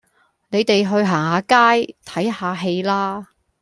[0.49, 3.27] 你哋去行下街，睇下戲啦